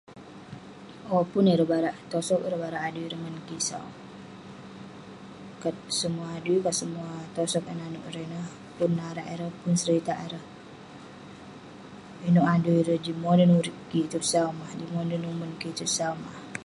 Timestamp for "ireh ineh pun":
8.09-8.89